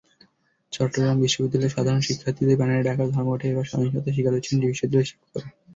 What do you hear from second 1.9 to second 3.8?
শিক্ষার্থীদের ব্যানারে ডাকা ধর্মঘটে এবার